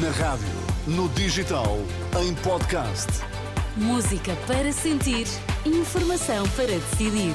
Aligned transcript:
Na 0.00 0.08
rádio, 0.10 0.46
no 0.86 1.06
digital, 1.10 1.76
em 2.18 2.34
podcast. 2.36 3.08
Música 3.76 4.34
para 4.46 4.72
sentir, 4.72 5.26
informação 5.66 6.48
para 6.56 6.68
decidir. 6.68 7.34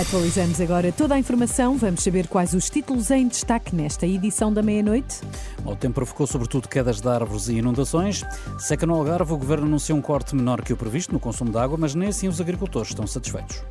Atualizamos 0.00 0.60
agora 0.60 0.90
toda 0.90 1.14
a 1.14 1.18
informação. 1.18 1.76
Vamos 1.76 2.02
saber 2.02 2.26
quais 2.26 2.52
os 2.52 2.68
títulos 2.68 3.12
em 3.12 3.28
destaque 3.28 3.76
nesta 3.76 4.08
edição 4.08 4.52
da 4.52 4.60
meia-noite. 4.60 5.20
O 5.64 5.76
tempo 5.76 5.94
provocou 5.94 6.26
sobretudo 6.26 6.66
quedas 6.66 7.00
de 7.00 7.08
árvores 7.08 7.46
e 7.46 7.58
inundações. 7.58 8.24
Seca 8.58 8.86
no 8.86 8.94
Algarve, 8.94 9.32
o 9.32 9.38
governo 9.38 9.66
anunciou 9.66 9.96
um 9.96 10.02
corte 10.02 10.34
menor 10.34 10.62
que 10.62 10.72
o 10.72 10.76
previsto 10.76 11.12
no 11.12 11.20
consumo 11.20 11.52
de 11.52 11.58
água, 11.58 11.78
mas 11.78 11.94
nem 11.94 12.08
assim 12.08 12.26
os 12.26 12.40
agricultores 12.40 12.88
estão 12.88 13.06
satisfeitos. 13.06 13.62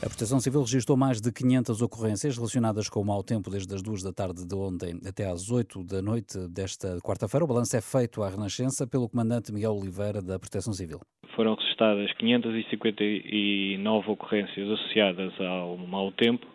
A 0.00 0.06
Proteção 0.06 0.38
Civil 0.38 0.60
registrou 0.60 0.96
mais 0.96 1.20
de 1.20 1.32
500 1.32 1.82
ocorrências 1.82 2.36
relacionadas 2.36 2.88
com 2.88 3.00
o 3.00 3.04
mau 3.04 3.20
tempo 3.24 3.50
desde 3.50 3.74
as 3.74 3.82
2 3.82 4.04
da 4.04 4.12
tarde 4.12 4.46
de 4.46 4.54
ontem 4.54 4.94
até 5.04 5.26
às 5.26 5.50
8 5.50 5.82
da 5.82 6.00
noite 6.00 6.38
desta 6.48 6.98
quarta-feira. 7.02 7.44
O 7.44 7.48
balanço 7.48 7.76
é 7.76 7.80
feito 7.80 8.22
à 8.22 8.28
Renascença 8.30 8.86
pelo 8.86 9.08
comandante 9.08 9.52
Miguel 9.52 9.72
Oliveira 9.72 10.22
da 10.22 10.38
Proteção 10.38 10.72
Civil. 10.72 11.00
Foram 11.34 11.56
registradas 11.56 12.12
559 12.12 14.10
ocorrências 14.12 14.70
associadas 14.70 15.32
ao 15.40 15.76
mau 15.76 16.12
tempo, 16.12 16.46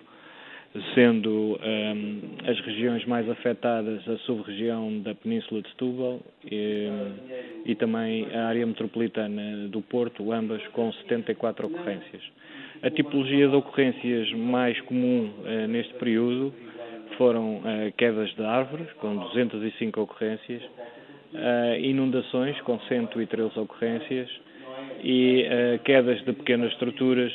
sendo 0.95 1.59
um, 1.59 2.37
as 2.49 2.57
regiões 2.61 3.05
mais 3.05 3.29
afetadas 3.29 4.07
a 4.07 4.17
sub-região 4.19 5.01
da 5.01 5.13
Península 5.15 5.61
de 5.61 5.67
Setúbal 5.67 6.21
e, 6.49 6.87
e 7.65 7.75
também 7.75 8.25
a 8.33 8.47
área 8.47 8.65
metropolitana 8.65 9.67
do 9.67 9.81
Porto, 9.81 10.31
ambas 10.31 10.65
com 10.67 10.93
74 10.93 11.67
ocorrências. 11.67 12.23
A 12.83 12.89
tipologia 12.89 13.47
de 13.47 13.55
ocorrências 13.55 14.29
mais 14.33 14.77
comum 14.81 15.31
uh, 15.45 15.67
neste 15.69 15.93
período 15.93 16.53
foram 17.17 17.59
uh, 17.59 17.93
quedas 17.97 18.29
de 18.35 18.43
árvores, 18.43 18.91
com 18.99 19.15
205 19.15 20.01
ocorrências, 20.01 20.61
uh, 20.61 21.79
inundações, 21.79 22.59
com 22.61 22.77
113 22.81 23.57
ocorrências, 23.57 24.29
e 25.01 25.45
quedas 25.85 26.23
de 26.23 26.33
pequenas 26.33 26.71
estruturas, 26.71 27.31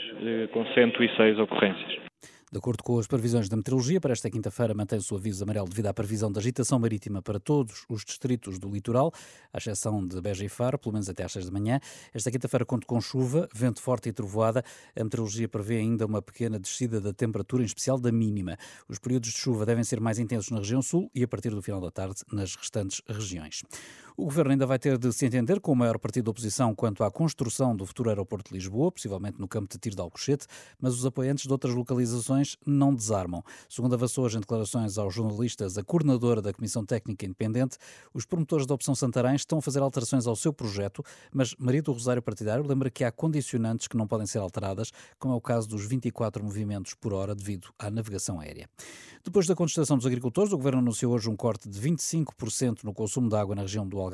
com 0.52 0.64
106 0.66 1.38
ocorrências. 1.38 2.07
De 2.50 2.56
acordo 2.56 2.82
com 2.82 2.98
as 2.98 3.06
previsões 3.06 3.46
da 3.46 3.58
meteorologia, 3.58 4.00
para 4.00 4.12
esta 4.12 4.30
quinta-feira 4.30 4.72
mantém-se 4.72 5.12
o 5.12 5.18
aviso 5.18 5.44
amarelo 5.44 5.68
devido 5.68 5.86
à 5.86 5.92
previsão 5.92 6.32
de 6.32 6.38
agitação 6.38 6.78
marítima 6.78 7.20
para 7.20 7.38
todos 7.38 7.84
os 7.90 8.06
distritos 8.06 8.58
do 8.58 8.70
litoral, 8.70 9.12
à 9.52 9.58
exceção 9.58 10.06
de 10.06 10.18
Beja 10.18 10.46
e 10.46 10.48
Faro, 10.48 10.78
pelo 10.78 10.94
menos 10.94 11.10
até 11.10 11.24
às 11.24 11.32
6 11.32 11.44
da 11.44 11.52
manhã. 11.52 11.78
Esta 12.14 12.30
quinta-feira 12.30 12.64
conta 12.64 12.86
com 12.86 12.98
chuva, 13.02 13.46
vento 13.54 13.82
forte 13.82 14.08
e 14.08 14.12
trovoada. 14.14 14.64
A 14.96 15.04
meteorologia 15.04 15.46
prevê 15.46 15.76
ainda 15.76 16.06
uma 16.06 16.22
pequena 16.22 16.58
descida 16.58 17.02
da 17.02 17.12
temperatura, 17.12 17.62
em 17.62 17.66
especial 17.66 17.98
da 17.98 18.10
mínima. 18.10 18.56
Os 18.88 18.98
períodos 18.98 19.30
de 19.30 19.36
chuva 19.36 19.66
devem 19.66 19.84
ser 19.84 20.00
mais 20.00 20.18
intensos 20.18 20.50
na 20.50 20.58
região 20.58 20.80
sul 20.80 21.10
e 21.14 21.22
a 21.22 21.28
partir 21.28 21.50
do 21.50 21.60
final 21.60 21.82
da 21.82 21.90
tarde 21.90 22.22
nas 22.32 22.56
restantes 22.56 23.02
regiões. 23.06 23.62
O 24.20 24.24
governo 24.24 24.50
ainda 24.50 24.66
vai 24.66 24.80
ter 24.80 24.98
de 24.98 25.12
se 25.12 25.24
entender 25.24 25.60
com 25.60 25.70
o 25.70 25.76
maior 25.76 25.96
partido 25.96 26.24
da 26.24 26.32
oposição 26.32 26.74
quanto 26.74 27.04
à 27.04 27.10
construção 27.10 27.76
do 27.76 27.86
futuro 27.86 28.10
aeroporto 28.10 28.50
de 28.50 28.56
Lisboa, 28.56 28.90
possivelmente 28.90 29.38
no 29.38 29.46
campo 29.46 29.72
de 29.72 29.78
tiro 29.78 29.94
de 29.94 30.02
Alcochete, 30.02 30.44
mas 30.80 30.92
os 30.94 31.06
apoiantes 31.06 31.46
de 31.46 31.52
outras 31.52 31.72
localizações 31.72 32.56
não 32.66 32.92
desarmam. 32.92 33.44
Segundo 33.68 33.94
avançou 33.94 34.24
hoje 34.24 34.36
em 34.36 34.40
declarações 34.40 34.98
aos 34.98 35.14
jornalistas 35.14 35.78
a 35.78 35.84
coordenadora 35.84 36.42
da 36.42 36.52
Comissão 36.52 36.84
Técnica 36.84 37.26
Independente, 37.26 37.78
os 38.12 38.26
promotores 38.26 38.66
da 38.66 38.74
opção 38.74 38.92
Santarém 38.92 39.36
estão 39.36 39.60
a 39.60 39.62
fazer 39.62 39.82
alterações 39.82 40.26
ao 40.26 40.34
seu 40.34 40.52
projeto, 40.52 41.00
mas 41.32 41.54
Maria 41.56 41.80
do 41.80 41.92
Rosário 41.92 42.20
Partidário 42.20 42.66
lembra 42.66 42.90
que 42.90 43.04
há 43.04 43.12
condicionantes 43.12 43.86
que 43.86 43.96
não 43.96 44.08
podem 44.08 44.26
ser 44.26 44.38
alteradas, 44.38 44.90
como 45.16 45.32
é 45.32 45.36
o 45.36 45.40
caso 45.40 45.68
dos 45.68 45.86
24 45.86 46.42
movimentos 46.42 46.92
por 46.92 47.14
hora 47.14 47.36
devido 47.36 47.68
à 47.78 47.88
navegação 47.88 48.40
aérea. 48.40 48.68
Depois 49.22 49.46
da 49.46 49.54
contestação 49.54 49.96
dos 49.96 50.06
agricultores, 50.06 50.52
o 50.52 50.56
governo 50.56 50.80
anunciou 50.80 51.12
hoje 51.12 51.30
um 51.30 51.36
corte 51.36 51.68
de 51.68 51.80
25% 51.80 52.82
no 52.82 52.92
consumo 52.92 53.28
de 53.28 53.36
água 53.36 53.54
na 53.54 53.62
região 53.62 53.86
do 53.86 53.98
Algarve, 53.98 54.07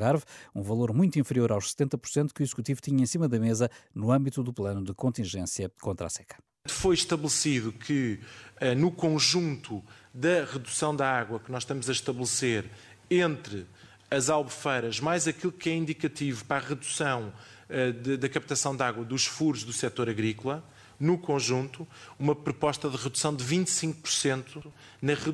um 0.53 0.61
valor 0.61 0.93
muito 0.93 1.19
inferior 1.19 1.51
aos 1.51 1.73
70% 1.73 2.33
que 2.33 2.41
o 2.41 2.43
Executivo 2.43 2.81
tinha 2.81 3.01
em 3.01 3.05
cima 3.05 3.27
da 3.27 3.39
mesa 3.39 3.69
no 3.93 4.11
âmbito 4.11 4.43
do 4.43 4.53
plano 4.53 4.83
de 4.83 4.93
contingência 4.93 5.71
contra 5.81 6.07
a 6.07 6.09
seca. 6.09 6.37
Foi 6.67 6.95
estabelecido 6.95 7.71
que, 7.71 8.19
eh, 8.59 8.73
no 8.73 8.91
conjunto 8.91 9.83
da 10.13 10.45
redução 10.45 10.95
da 10.95 11.07
água 11.07 11.39
que 11.39 11.51
nós 11.51 11.63
estamos 11.63 11.87
a 11.89 11.91
estabelecer 11.91 12.65
entre 13.09 13.67
as 14.09 14.29
albufeiras, 14.29 14.99
mais 14.99 15.27
aquilo 15.27 15.51
que 15.51 15.69
é 15.69 15.75
indicativo 15.75 16.43
para 16.45 16.57
a 16.57 16.69
redução 16.69 17.31
eh, 17.69 17.91
da 17.91 18.29
captação 18.29 18.75
de 18.75 18.83
água 18.83 19.03
dos 19.03 19.25
furos 19.25 19.63
do 19.63 19.73
setor 19.73 20.09
agrícola, 20.09 20.63
no 20.99 21.17
conjunto, 21.17 21.87
uma 22.17 22.35
proposta 22.35 22.89
de 22.89 22.95
redução 22.97 23.35
de 23.35 23.43
25% 23.43 24.71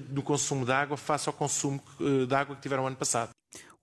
no 0.09 0.23
consumo 0.23 0.65
de 0.65 0.71
água 0.71 0.97
face 0.97 1.29
ao 1.29 1.33
consumo 1.33 1.81
eh, 1.99 2.25
de 2.25 2.35
água 2.35 2.55
que 2.55 2.61
tiveram 2.61 2.87
ano 2.87 2.95
passado. 2.95 3.29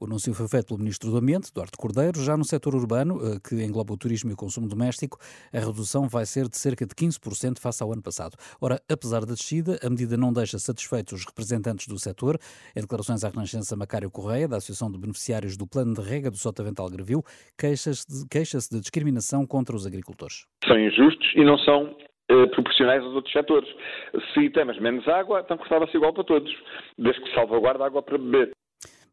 O 0.00 0.04
anúncio 0.04 0.32
foi 0.32 0.46
feito 0.46 0.68
pelo 0.68 0.78
Ministro 0.78 1.10
do 1.10 1.16
Ambiente, 1.16 1.52
Duarte 1.52 1.76
Cordeiro. 1.76 2.22
Já 2.22 2.36
no 2.36 2.44
setor 2.44 2.72
urbano, 2.72 3.18
eh, 3.18 3.40
que 3.42 3.56
engloba 3.64 3.92
o 3.92 3.96
turismo 3.96 4.30
e 4.30 4.34
o 4.34 4.36
consumo 4.36 4.68
doméstico, 4.68 5.18
a 5.52 5.58
redução 5.58 6.06
vai 6.08 6.24
ser 6.24 6.46
de 6.46 6.56
cerca 6.56 6.86
de 6.86 6.94
15% 6.94 7.58
face 7.58 7.82
ao 7.82 7.92
ano 7.92 8.00
passado. 8.00 8.36
Ora, 8.60 8.78
apesar 8.88 9.26
da 9.26 9.34
descida, 9.34 9.76
a 9.84 9.90
medida 9.90 10.16
não 10.16 10.32
deixa 10.32 10.56
satisfeitos 10.56 11.14
os 11.14 11.26
representantes 11.26 11.88
do 11.88 11.98
setor. 11.98 12.38
Em 12.76 12.80
declarações 12.80 13.24
à 13.24 13.28
Renascença, 13.28 13.74
Macário 13.74 14.08
Correia, 14.08 14.46
da 14.46 14.58
Associação 14.58 14.88
de 14.88 15.00
Beneficiários 15.00 15.56
do 15.56 15.66
Plano 15.66 15.92
de 15.94 16.00
Rega 16.00 16.30
do 16.30 16.36
Sotavento 16.36 16.88
Grevio, 16.90 17.24
queixa-se 17.58 18.06
de, 18.06 18.76
de 18.76 18.80
discriminação 18.80 19.44
contra 19.44 19.74
os 19.74 19.84
agricultores. 19.84 20.46
São 20.64 20.78
injustos 20.78 21.26
e 21.34 21.42
não 21.42 21.58
são 21.58 21.96
eh, 22.30 22.46
proporcionais 22.54 23.02
aos 23.02 23.14
outros 23.14 23.32
setores. 23.32 23.68
Se 24.32 24.48
temos 24.50 24.78
menos 24.78 25.08
água, 25.08 25.40
então 25.40 25.58
custava-se 25.58 25.96
igual 25.96 26.12
para 26.12 26.22
todos, 26.22 26.54
desde 26.96 27.20
que 27.20 27.34
salvaguarda 27.34 27.84
água 27.84 28.00
para 28.00 28.16
beber. 28.16 28.52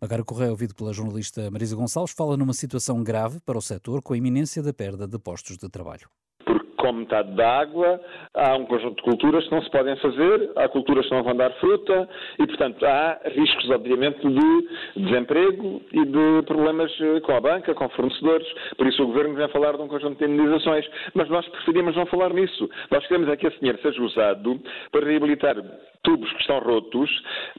Magaro 0.02 0.26
Correia, 0.26 0.52
ouvido 0.52 0.76
pela 0.76 0.92
jornalista 0.94 1.50
Marisa 1.50 1.76
Gonçalves, 1.76 2.14
fala 2.14 2.36
numa 2.36 2.54
situação 2.54 3.04
grave 3.04 3.40
para 3.40 3.58
o 3.58 3.62
setor 3.62 4.02
com 4.02 4.14
a 4.14 4.18
iminência 4.18 4.62
da 4.62 4.74
perda 4.74 5.08
de 5.08 5.18
postos 5.18 5.58
de 5.58 5.70
trabalho. 5.70 6.10
Com 6.78 6.92
metade 6.92 7.36
da 7.36 7.62
água, 7.62 8.00
há 8.36 8.56
um 8.56 8.66
conjunto 8.66 8.98
de 8.98 9.04
culturas 9.04 9.44
que 9.46 9.52
não 9.52 9.62
se 9.62 9.70
podem 9.70 9.96
fazer, 9.98 10.52
há 10.56 10.68
culturas 10.68 11.06
que 11.08 11.14
não 11.14 11.24
vão 11.24 11.36
dar 11.36 11.52
fruta 11.54 12.08
e, 12.40 12.46
portanto, 12.46 12.86
há 12.86 13.20
riscos, 13.26 13.70
obviamente, 13.70 14.20
de 14.28 15.04
desemprego 15.04 15.82
e 15.92 16.06
de 16.06 16.46
problemas 16.46 16.92
eh, 17.02 17.20
com 17.22 17.36
a 17.36 17.42
banca, 17.42 17.74
com 17.74 17.90
fornecedores. 17.90 18.48
Por 18.78 18.88
isso 18.88 19.04
o 19.04 19.08
Governo 19.08 19.36
vem 19.36 19.48
falar 19.50 19.76
de 19.76 19.82
um 19.82 19.88
conjunto 19.88 20.18
de 20.18 20.32
indenizações. 20.32 20.86
Mas 21.14 21.30
nós 21.30 21.48
preferimos 21.48 21.96
não 21.96 22.06
falar 22.06 22.34
nisso. 22.34 22.70
Nós 22.92 23.06
queremos 23.08 23.30
é 23.30 23.38
que 23.38 23.48
esse 23.48 23.60
dinheiro 23.60 23.80
seja 23.82 24.02
usado 24.02 24.60
para 24.92 25.06
reabilitar 25.06 25.56
tubos 26.04 26.32
que 26.34 26.42
estão 26.42 26.60
rotos, 26.60 27.10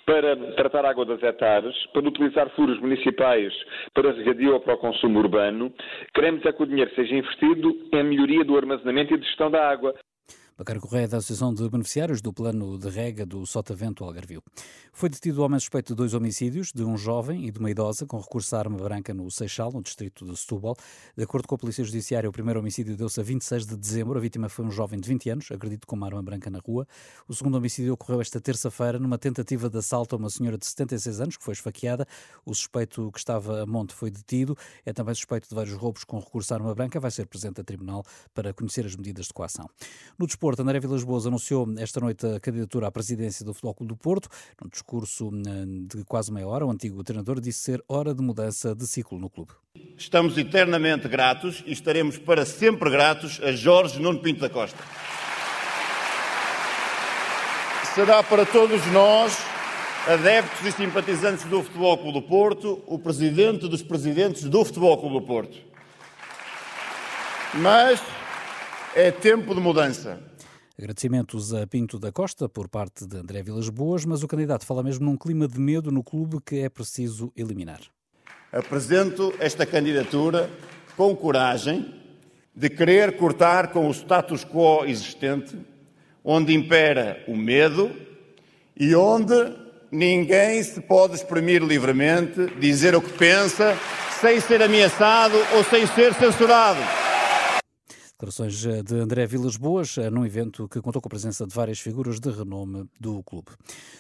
para 0.05 0.37
tratar 0.55 0.85
água 0.85 1.05
das 1.05 1.23
hectares, 1.23 1.75
para 1.93 2.07
utilizar 2.07 2.49
furos 2.51 2.79
municipais 2.81 3.53
para 3.93 4.13
regadio 4.13 4.55
ou 4.55 4.61
para 4.61 4.75
o 4.75 4.79
consumo 4.79 5.19
urbano. 5.19 5.73
Queremos 6.15 6.45
é 6.47 6.53
que 6.53 6.63
o 6.63 6.67
dinheiro 6.67 6.91
seja 6.95 7.15
investido 7.15 7.77
em 7.93 8.05
melhoria 8.05 8.45
do 8.45 8.57
armazenamento 8.57 9.15
e 9.15 9.19
de 9.19 9.27
gestão 9.27 9.51
da 9.51 9.69
água. 9.69 9.95
Bacaro 10.59 10.81
Correia, 10.81 11.07
da 11.07 11.19
Associação 11.19 11.53
de 11.53 11.69
Beneficiários 11.69 12.23
do 12.23 12.33
Plano 12.33 12.79
de 12.79 12.89
Rega 12.89 13.27
do 13.27 13.45
Sotavento 13.45 14.03
Algarvio. 14.03 14.43
Foi 14.91 15.11
detido 15.11 15.43
o 15.43 15.45
homem 15.45 15.61
suspeito 15.61 15.93
de 15.93 15.97
dois 15.99 16.15
homicídios, 16.15 16.73
de 16.73 16.83
um 16.83 16.97
jovem 16.97 17.45
e 17.45 17.51
de 17.51 17.59
uma 17.59 17.71
idosa, 17.71 18.07
com 18.07 18.19
recurso 18.19 18.57
à 18.57 18.61
arma 18.61 18.79
branca 18.79 19.13
no 19.13 19.31
Seixal, 19.31 19.71
no 19.71 19.83
distrito 19.83 20.25
de 20.25 20.35
Setúbal. 20.35 20.75
De 21.15 21.23
acordo 21.23 21.47
com 21.47 21.57
a 21.57 21.59
Polícia 21.59 21.85
Judiciária, 21.85 22.27
o 22.27 22.33
primeiro 22.33 22.61
homicídio 22.61 22.97
deu-se 22.97 23.21
a 23.21 23.23
26 23.23 23.67
de 23.67 23.77
dezembro. 23.77 24.17
A 24.17 24.21
vítima 24.23 24.49
foi 24.49 24.65
um 24.65 24.71
jovem 24.71 24.99
de 24.99 25.07
20 25.07 25.29
anos, 25.29 25.51
agredido 25.53 25.87
com 25.87 25.95
uma 25.95 26.07
arma 26.07 26.23
branca 26.23 26.49
na 26.49 26.59
rua. 26.59 26.89
O 27.29 27.35
segundo 27.35 27.57
homicídio 27.57 27.93
ocorreu 27.93 28.23
esta 28.23 28.41
terça-feira, 28.41 28.99
numa 28.99 29.19
tentativa 29.19 29.69
de 29.69 29.77
assalto 29.77 30.17
a 30.17 30.19
uma 30.19 30.31
senhora 30.31 30.57
de 30.57 30.65
76 30.65 31.21
anos, 31.21 31.37
que 31.37 31.45
foi 31.45 31.53
esfaqueada. 31.53 32.09
O 32.47 32.55
suspeito 32.55 33.13
que 33.13 33.19
estava 33.19 33.63
a 33.63 33.67
monte 33.67 33.93
foi 33.93 34.11
detido. 34.11 34.57
É 34.87 34.93
também 34.95 35.15
suspeito 35.15 35.51
de 35.51 35.55
vários 35.55 35.75
roubos 35.77 36.03
com 36.03 36.19
recurso 36.19 36.55
à 36.55 36.57
arma 36.57 36.75
branca. 36.75 36.99
Vai 36.99 37.11
ser 37.11 37.27
presente 37.27 37.61
a 37.61 37.65
tribunal 37.65 38.03
para 38.33 38.55
conhecer 38.55 38.87
as 38.87 38.97
medidas 38.97 39.27
de 39.27 39.35
coação. 39.35 39.69
No 40.19 40.27
desporto, 40.27 40.46
André 40.59 40.79
Vilas 40.79 41.03
Boas 41.03 41.27
anunciou 41.27 41.67
esta 41.79 42.01
noite 42.01 42.27
a 42.27 42.39
candidatura 42.39 42.87
à 42.87 42.91
presidência 42.93 43.45
do 43.45 43.53
Futebol 43.53 43.75
Clube 43.75 43.89
do 43.89 43.97
Porto. 43.97 44.29
Num 44.63 44.69
discurso 44.69 45.31
de 45.89 46.05
quase 46.05 46.33
meia 46.33 46.47
hora, 46.47 46.65
o 46.65 46.71
antigo 46.71 47.03
treinador 47.03 47.41
disse 47.41 47.59
ser 47.61 47.83
hora 47.89 48.15
de 48.15 48.23
mudança 48.23 48.75
de 48.75 48.87
ciclo 48.87 49.19
no 49.19 49.29
clube. 49.29 49.53
Estamos 49.97 50.39
eternamente 50.39 51.09
gratos 51.09 51.65
e 51.67 51.73
estaremos 51.73 52.19
para 52.19 52.47
sempre 52.47 52.91
gratos 52.91 53.41
a 53.43 53.53
Jorge 53.53 54.01
Nuno 54.01 54.21
Pinto 54.21 54.41
da 54.41 54.49
Costa. 54.49 54.79
Será 57.95 58.23
para 58.23 58.45
todos 58.47 58.85
nós, 58.93 59.39
adeptos 60.07 60.67
e 60.67 60.73
simpatizantes 60.73 61.45
do 61.47 61.63
Futebol 61.63 61.99
Clube 61.99 62.21
do 62.21 62.23
Porto, 62.23 62.83
o 62.87 62.99
presidente 62.99 63.67
dos 63.69 63.83
presidentes 63.83 64.45
do 64.45 64.65
Futebol 64.65 64.97
Clube 64.99 65.21
do 65.21 65.27
Porto. 65.27 65.59
Mas 67.55 68.03
é 68.95 69.11
tempo 69.11 69.55
de 69.55 69.61
mudança. 69.61 70.19
Agradecimentos 70.79 71.55
a 71.55 71.67
Pinto 71.67 71.99
da 71.99 72.13
Costa 72.13 72.51
por 72.51 72.69
parte 72.69 73.07
de 73.07 73.17
André 73.17 73.43
Vilas 73.43 73.71
Boas, 73.71 74.05
mas 74.05 74.23
o 74.23 74.29
candidato 74.29 74.67
fala 74.67 74.83
mesmo 74.83 75.07
num 75.07 75.17
clima 75.17 75.49
de 75.49 75.59
medo 75.59 75.91
no 75.91 76.05
clube 76.05 76.37
que 76.45 76.57
é 76.57 76.69
preciso 76.69 77.33
eliminar. 77.35 77.81
Apresento 78.53 79.33
esta 79.41 79.65
candidatura 79.65 80.51
com 80.95 81.17
coragem, 81.17 81.95
de 82.55 82.69
querer 82.69 83.17
cortar 83.17 83.69
com 83.69 83.89
o 83.89 83.91
status 83.91 84.45
quo 84.45 84.85
existente, 84.85 85.59
onde 86.23 86.53
impera 86.53 87.25
o 87.27 87.35
medo 87.35 87.91
e 88.79 88.95
onde 88.95 89.35
ninguém 89.91 90.63
se 90.63 90.83
pode 90.83 91.15
exprimir 91.15 91.63
livremente, 91.63 92.49
dizer 92.61 92.95
o 92.95 93.01
que 93.01 93.13
pensa, 93.15 93.75
sem 94.21 94.41
ser 94.41 94.63
ameaçado 94.63 95.37
ou 95.55 95.65
sem 95.65 95.87
ser 95.87 96.13
censurado. 96.13 97.06
Declarações 98.19 98.65
eh, 98.65 98.83
de 98.83 98.95
André 98.95 99.27
Vilas 99.27 99.59
Boas 99.59 99.99
eh, 99.99 100.09
num 100.09 100.25
evento 100.25 100.67
que 100.71 100.81
contou 100.81 101.03
com 101.03 101.09
a 101.09 101.11
presença 101.11 101.47
de 101.47 101.55
várias 101.55 101.79
figuras 101.79 102.19
de 102.19 102.31
renome 102.31 102.89
do 102.99 103.23
clube. 103.23 103.49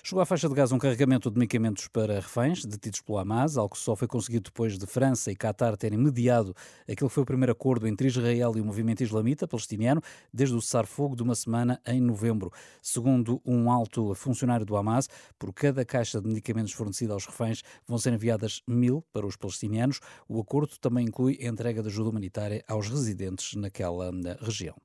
Chegou 0.02 0.22
à 0.22 0.24
faixa 0.24 0.48
de 0.48 0.54
gás 0.54 0.72
um 0.72 0.78
carregamento 0.78 1.30
de 1.30 1.38
medicamentos 1.38 1.86
para 1.88 2.14
reféns 2.14 2.64
detidos 2.64 3.02
pelo 3.02 3.18
Hamas, 3.18 3.58
algo 3.58 3.74
que 3.74 3.78
só 3.78 3.94
foi 3.94 4.08
conseguido 4.08 4.44
depois 4.44 4.78
de 4.78 4.86
França 4.86 5.30
e 5.30 5.36
Qatar 5.36 5.76
terem 5.76 5.98
mediado 5.98 6.56
aquele 6.84 7.10
que 7.10 7.14
foi 7.14 7.24
o 7.24 7.26
primeiro 7.26 7.52
acordo 7.52 7.86
entre 7.86 8.06
Israel 8.08 8.54
e 8.56 8.60
o 8.62 8.64
movimento 8.64 9.02
islamita 9.02 9.46
palestiniano 9.46 10.00
desde 10.32 10.56
o 10.56 10.62
cessar-fogo 10.62 11.14
de 11.14 11.22
uma 11.22 11.34
semana 11.34 11.78
em 11.86 12.00
novembro. 12.00 12.50
Segundo 12.80 13.42
um 13.44 13.70
alto 13.70 14.14
funcionário 14.14 14.64
do 14.64 14.78
Hamas, 14.78 15.10
por 15.38 15.52
cada 15.52 15.84
caixa 15.84 16.22
de 16.22 16.26
medicamentos 16.26 16.72
fornecida 16.72 17.12
aos 17.12 17.26
reféns 17.26 17.62
vão 17.86 17.98
ser 17.98 18.14
enviadas 18.14 18.62
mil 18.66 19.04
para 19.12 19.26
os 19.26 19.36
palestinianos. 19.36 20.00
O 20.26 20.40
acordo 20.40 20.78
também 20.80 21.04
inclui 21.04 21.38
a 21.42 21.48
entrega 21.48 21.82
de 21.82 21.88
ajuda 21.88 22.08
humanitária 22.08 22.64
aos 22.66 22.88
residentes 22.88 23.54
naquela 23.54 24.06
região. 24.41 24.76